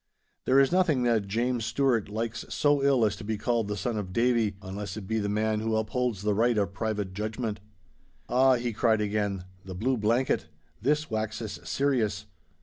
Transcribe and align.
'There 0.45 0.59
is 0.59 0.71
nothing 0.71 1.03
that 1.03 1.27
James 1.27 1.63
Stuart 1.63 2.09
likes 2.09 2.43
so 2.49 2.81
ill 2.81 3.05
as 3.05 3.15
to 3.17 3.23
be 3.23 3.37
called 3.37 3.67
the 3.67 3.77
son 3.77 3.97
of 3.99 4.11
Davie, 4.11 4.55
unless 4.59 4.97
it 4.97 5.05
be 5.05 5.19
the 5.19 5.29
man 5.29 5.59
who 5.59 5.75
upholds 5.75 6.23
the 6.23 6.33
right 6.33 6.57
of 6.57 6.73
private 6.73 7.13
judgment!' 7.13 7.59
'Ah,' 8.27 8.55
he 8.55 8.73
cried 8.73 8.99
again, 8.99 9.43
'the 9.63 9.75
Blue 9.75 9.97
Blanket—this 9.97 11.11
waxes 11.11 11.59
serious. 11.63 12.25